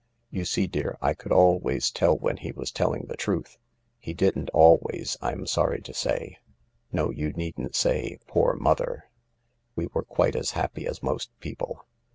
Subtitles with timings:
[0.31, 3.59] "You see, dear, I could always tell when he was telling the truth.
[3.99, 6.39] He didn't always, I am sorry to say
[6.91, 9.11] No, you needn't say, «R>or mother.'
[9.75, 11.85] We were ouite as happy as most people.